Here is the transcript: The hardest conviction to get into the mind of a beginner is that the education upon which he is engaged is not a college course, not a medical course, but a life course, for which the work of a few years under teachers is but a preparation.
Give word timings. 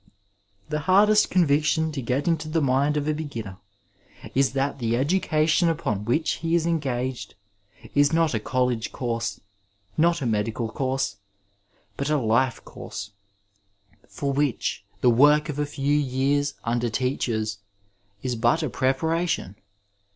The 0.69 0.79
hardest 0.89 1.29
conviction 1.29 1.91
to 1.91 2.01
get 2.01 2.27
into 2.27 2.49
the 2.49 2.59
mind 2.59 2.97
of 2.97 3.07
a 3.07 3.13
beginner 3.13 3.57
is 4.33 4.53
that 4.53 4.79
the 4.79 4.97
education 4.97 5.69
upon 5.69 6.05
which 6.05 6.37
he 6.41 6.55
is 6.55 6.65
engaged 6.65 7.35
is 7.93 8.11
not 8.11 8.33
a 8.33 8.39
college 8.39 8.91
course, 8.91 9.39
not 9.99 10.19
a 10.19 10.25
medical 10.25 10.71
course, 10.71 11.17
but 11.97 12.09
a 12.09 12.17
life 12.17 12.65
course, 12.65 13.11
for 14.07 14.33
which 14.33 14.83
the 15.01 15.09
work 15.11 15.49
of 15.49 15.59
a 15.59 15.67
few 15.67 15.93
years 15.95 16.55
under 16.63 16.89
teachers 16.89 17.59
is 18.23 18.35
but 18.35 18.63
a 18.63 18.71
preparation. 18.71 19.55